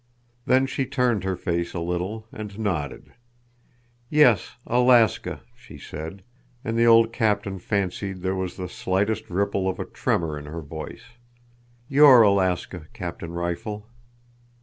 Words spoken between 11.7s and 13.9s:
"Your Alaska, Captain Rifle."